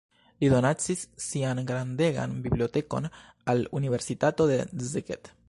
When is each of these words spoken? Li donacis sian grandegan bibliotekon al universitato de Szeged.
Li 0.43 0.47
donacis 0.51 1.03
sian 1.25 1.61
grandegan 1.71 2.33
bibliotekon 2.47 3.09
al 3.55 3.63
universitato 3.83 4.51
de 4.55 4.61
Szeged. 4.95 5.35